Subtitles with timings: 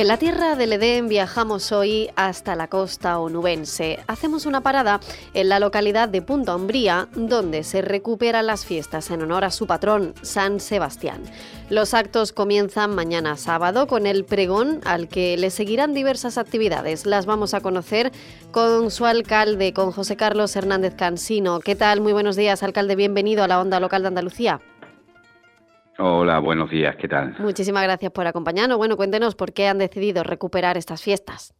[0.00, 3.98] En la tierra del Edén viajamos hoy hasta la costa onubense.
[4.06, 4.98] Hacemos una parada
[5.34, 9.66] en la localidad de Punta Umbría, donde se recuperan las fiestas en honor a su
[9.66, 11.20] patrón, San Sebastián.
[11.68, 17.04] Los actos comienzan mañana sábado con el pregón, al que le seguirán diversas actividades.
[17.04, 18.10] Las vamos a conocer
[18.52, 21.60] con su alcalde, con José Carlos Hernández Cansino.
[21.60, 22.00] ¿Qué tal?
[22.00, 22.96] Muy buenos días, alcalde.
[22.96, 24.62] Bienvenido a la Onda Local de Andalucía.
[26.02, 27.36] Hola, buenos días, ¿qué tal?
[27.40, 28.78] Muchísimas gracias por acompañarnos.
[28.78, 31.54] Bueno, cuéntenos por qué han decidido recuperar estas fiestas.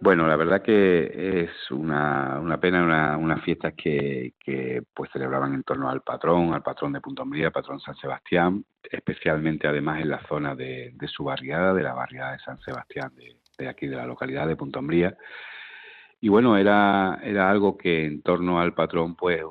[0.00, 5.54] Bueno, la verdad que es una, una pena, una, unas fiestas que, que pues celebraban
[5.54, 10.10] en torno al patrón, al patrón de Punta Umbría, patrón San Sebastián, especialmente además en
[10.10, 13.86] la zona de, de su barriada, de la barriada de San Sebastián, de, de aquí
[13.86, 15.16] de la localidad de Punta Umbría.
[16.20, 19.42] Y bueno, era, era algo que en torno al patrón pues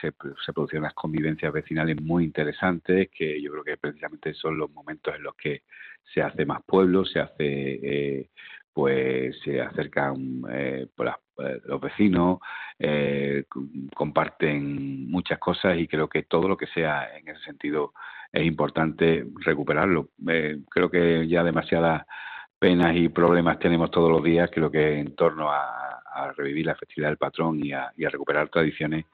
[0.00, 0.12] se,
[0.44, 5.14] se producían las convivencias vecinales muy interesantes, que yo creo que precisamente son los momentos
[5.14, 5.62] en los que
[6.12, 8.28] se hace más pueblo, se hace, eh,
[8.72, 10.86] pues se acercan eh,
[11.38, 12.38] eh, los vecinos,
[12.78, 13.44] eh,
[13.94, 17.92] comparten muchas cosas y creo que todo lo que sea en ese sentido
[18.32, 20.10] es importante recuperarlo.
[20.28, 22.06] Eh, creo que ya demasiadas
[22.58, 26.74] penas y problemas tenemos todos los días, creo que en torno a, a revivir la
[26.74, 29.04] festividad del patrón y a, y a recuperar tradiciones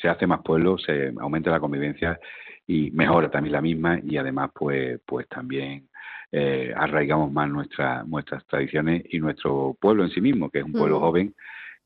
[0.00, 2.18] se hace más pueblo, se aumenta la convivencia
[2.66, 5.88] y mejora también la misma y además pues pues también
[6.32, 10.72] eh, arraigamos más nuestra, nuestras tradiciones y nuestro pueblo en sí mismo, que es un
[10.72, 11.00] pueblo Mm.
[11.00, 11.34] joven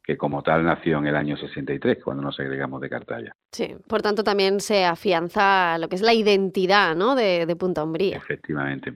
[0.03, 3.37] que como tal nació en el año 63, cuando nos agregamos de Cartaya.
[3.53, 7.15] Sí, por tanto también se afianza lo que es la identidad ¿no?
[7.15, 8.17] de, de Punta Umbría.
[8.17, 8.95] Efectivamente,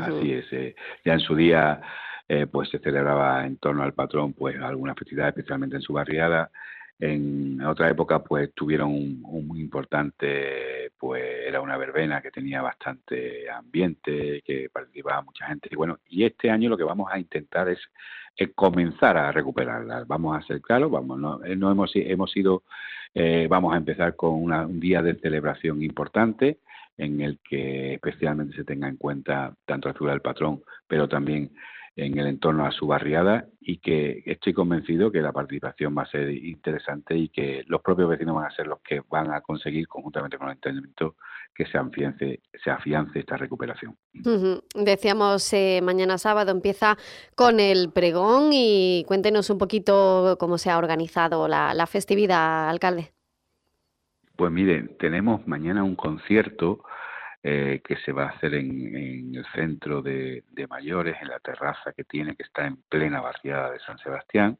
[0.00, 0.46] así es.
[0.52, 1.80] eh, ya en su día
[2.28, 6.50] eh, pues se celebraba en torno al patrón pues algunas festividades, especialmente en su barriada.
[6.98, 13.50] En otra época pues tuvieron un, muy importante, pues era una verbena que tenía bastante
[13.50, 15.68] ambiente, que participaba mucha gente.
[15.72, 17.80] Y bueno, y este año lo que vamos a intentar es,
[18.54, 20.04] comenzar a recuperarla.
[20.06, 22.62] Vamos a ser claros, vamos, no, eh, no hemos, hemos ido,
[23.14, 26.58] eh, vamos a empezar con una- un día de celebración importante
[26.96, 31.50] en el que especialmente se tenga en cuenta tanto la figura del patrón, pero también
[31.96, 36.10] en el entorno a su barriada y que estoy convencido que la participación va a
[36.10, 39.86] ser interesante y que los propios vecinos van a ser los que van a conseguir
[39.86, 41.14] conjuntamente con el ayuntamiento
[41.54, 43.96] que se afiance, se afiance esta recuperación.
[44.74, 46.98] Decíamos, eh, mañana sábado empieza
[47.36, 53.12] con el pregón y cuéntenos un poquito cómo se ha organizado la, la festividad, alcalde.
[54.34, 56.82] Pues miren, tenemos mañana un concierto
[57.46, 61.38] eh, que se va a hacer en, en el centro de, de mayores, en la
[61.40, 64.56] terraza que tiene, que está en plena barriada de San Sebastián.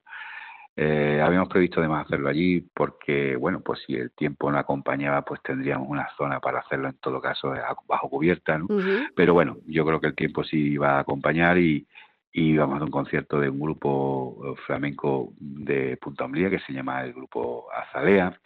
[0.77, 5.41] Eh, habíamos previsto además hacerlo allí porque, bueno, pues si el tiempo no acompañaba, pues
[5.43, 8.67] tendríamos una zona para hacerlo en todo caso eh, bajo cubierta, ¿no?
[8.67, 9.06] Ujú.
[9.16, 11.87] Pero bueno, yo creo que el tiempo sí va a acompañar y,
[12.33, 16.59] y vamos a hacer un concierto de un grupo eh, flamenco de Punta Umbría que
[16.59, 18.39] se llama el grupo Azalea,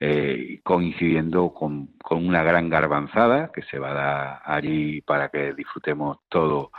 [0.00, 5.54] eh, coincidiendo con, con una gran garbanzada que se va a dar allí para que
[5.54, 6.70] disfrutemos todo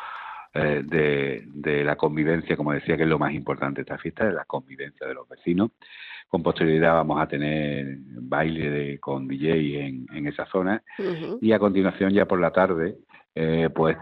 [0.53, 4.25] eh, de, de la convivencia, como decía, que es lo más importante de esta fiesta,
[4.25, 5.71] de la convivencia de los vecinos.
[6.27, 10.81] Con posterioridad vamos a tener baile de, con DJ en, en esa zona.
[11.41, 12.97] Y a continuación ya por la tarde
[13.35, 13.97] eh, pues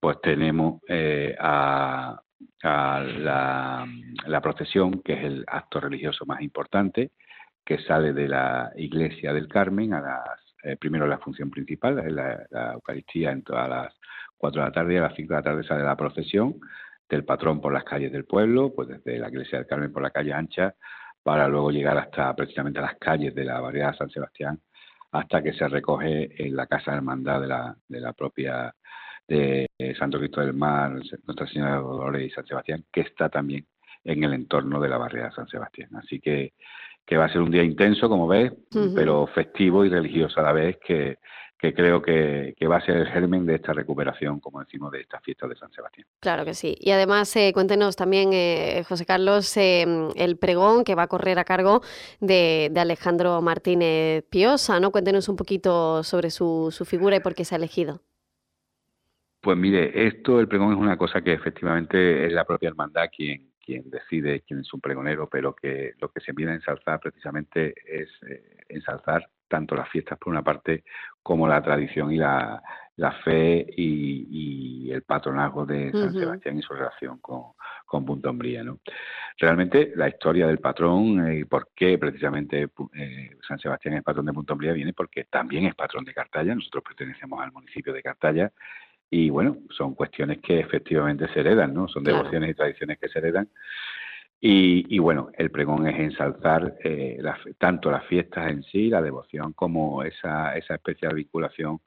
[0.00, 2.20] pues tenemos eh, a,
[2.62, 3.86] a la,
[4.26, 7.10] la procesión que es el acto religioso más importante
[7.64, 12.46] que sale de la iglesia del Carmen a las eh, primero la función principal la,
[12.50, 13.94] la Eucaristía en todas las
[14.36, 16.60] cuatro de la tarde y a las cinco de la tarde sale la procesión
[17.08, 20.10] del patrón por las calles del pueblo pues desde la iglesia del Carmen por la
[20.10, 20.74] calle ancha
[21.22, 24.60] para luego llegar hasta precisamente a las calles de la barriada San Sebastián
[25.12, 28.74] hasta que se recoge en la Casa Hermandad de la, de la propia
[29.28, 33.66] de Santo Cristo del Mar, Nuestra Señora de Dolores y San Sebastián, que está también
[34.04, 35.90] en el entorno de la barriada de San Sebastián.
[35.96, 36.52] Así que,
[37.06, 38.52] que va a ser un día intenso, como ves,
[38.94, 41.18] pero festivo y religioso a la vez, que,
[41.62, 45.02] que creo que, que va a ser el germen de esta recuperación, como decimos, de
[45.02, 46.08] esta fiesta de San Sebastián.
[46.18, 46.76] Claro que sí.
[46.80, 51.38] Y además, eh, cuéntenos también, eh, José Carlos, eh, el pregón que va a correr
[51.38, 51.80] a cargo
[52.18, 54.90] de, de Alejandro Martínez Piosa, ¿no?
[54.90, 58.00] Cuéntenos un poquito sobre su, su figura y por qué se ha elegido.
[59.40, 63.51] Pues mire, esto, el pregón es una cosa que efectivamente es la propia hermandad quien,
[63.64, 67.74] quien decide quién es un pregonero, pero que lo que se viene a ensalzar precisamente
[67.86, 70.84] es eh, ensalzar tanto las fiestas por una parte
[71.22, 72.62] como la tradición y la,
[73.24, 77.52] fe y, el patronazgo de San Sebastián y su relación con,
[77.86, 78.62] con Punta Umbría.
[78.64, 78.80] ¿no?
[79.38, 84.26] Realmente la historia del patrón eh, y por qué precisamente eh, San Sebastián es patrón
[84.26, 88.02] de Punta Umbría viene porque también es patrón de Cartaya, nosotros pertenecemos al municipio de
[88.02, 88.52] Cartaya
[89.14, 91.86] y bueno, son cuestiones que efectivamente se heredan, ¿no?
[91.86, 93.46] Son devociones y tradiciones que se heredan.
[94.40, 97.22] Y, bueno, el pregón es ensalzar eh,
[97.58, 101.80] tanto las fiestas en sí, la devoción, como esa, esa especial vinculación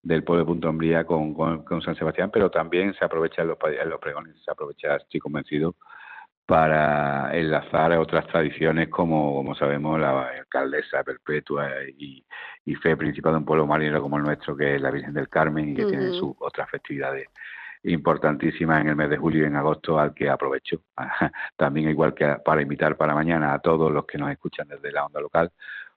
[0.00, 3.58] del pueblo de Punta Umbría con, con, San Sebastián, pero también se aprovecha en los,
[3.64, 5.74] en los pregones, se aprovecha, estoy convencido,
[6.48, 11.68] para enlazar a otras tradiciones como, como sabemos, la alcaldesa perpetua
[11.98, 12.24] y,
[12.82, 15.68] fe principal de un pueblo marino como el nuestro, que es la Virgen del Carmen
[15.68, 17.28] y que tiene sus otras festividades
[17.82, 20.80] importantísimas en el mes de julio y en agosto, al que aprovecho
[21.56, 25.04] también, igual que para invitar para mañana a todos los que nos escuchan desde la
[25.04, 25.52] onda local,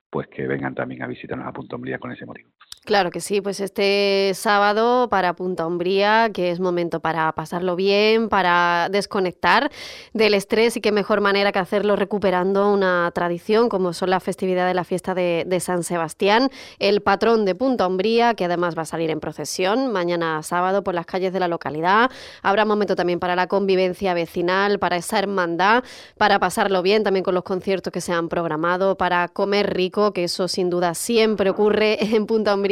[0.09, 2.49] pues que vengan también a visitarnos a Punta Umbría con ese motivo.
[2.83, 8.27] Claro que sí, pues este sábado para Punta Umbría, que es momento para pasarlo bien,
[8.27, 9.69] para desconectar
[10.13, 14.65] del estrés y qué mejor manera que hacerlo recuperando una tradición como son la festividad
[14.65, 16.49] de la fiesta de, San Sebastián,
[16.79, 20.95] el patrón de Punta Umbría, que además va a salir en procesión mañana sábado por
[20.95, 22.09] las calles de la localidad.
[22.41, 25.83] Habrá momento también para la convivencia vecinal, para esa hermandad,
[26.17, 30.23] para pasarlo bien también con los conciertos que se han programado, para comer rico, que
[30.23, 32.70] eso sin duda siempre ocurre en Punta Umbría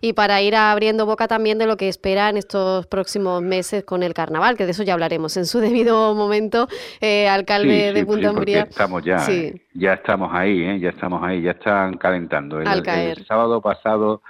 [0.00, 4.02] y para ir abriendo boca también de lo que espera en estos próximos meses con
[4.02, 6.68] el carnaval, que de eso ya hablaremos en su debido momento,
[7.00, 8.62] eh, alcalde de Punta Umbría.
[8.62, 9.18] Estamos ya,
[9.74, 10.78] ya estamos ahí, ¿eh?
[10.80, 12.60] ya estamos ahí, ya están calentando.
[12.60, 14.22] el sábado pasado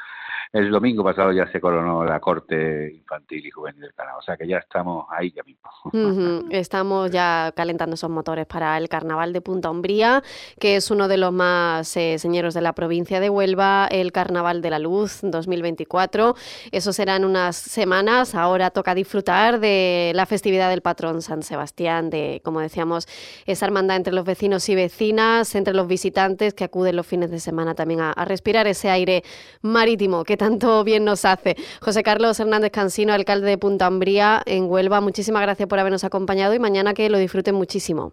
[0.53, 4.37] el domingo pasado ya se coronó la Corte Infantil y Juvenil del Carnaval, o sea
[4.37, 5.63] que ya estamos ahí ya mismo.
[6.51, 10.23] Estamos ya calentando esos motores para el Carnaval de Punta Umbría,
[10.61, 14.61] que es uno de los más eh, señeros de la provincia de Huelva, el Carnaval
[14.61, 16.35] de la Luz 2024.
[16.71, 18.35] Eso será en unas semanas.
[18.35, 23.09] Ahora toca disfrutar de la festividad del patrón San Sebastián, de, como decíamos,
[23.47, 27.41] esa hermandad entre los vecinos y vecinas, entre los visitantes que acuden los fines de
[27.41, 29.25] semana también a, a respirar ese aire
[29.63, 31.55] marítimo que tanto bien nos hace.
[31.81, 36.53] José Carlos Hernández Cansino, alcalde de Punta Ambría, en Huelva, muchísimas gracias por habernos acompañado
[36.53, 38.13] y mañana que lo disfruten muchísimo.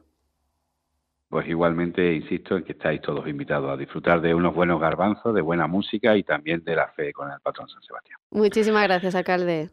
[1.27, 5.41] Pues igualmente insisto en que estáis todos invitados a disfrutar de unos buenos garbanzos, de
[5.41, 8.19] buena música y también de la fe con el patrón San Sebastián.
[8.29, 9.71] Muchísimas gracias, alcalde.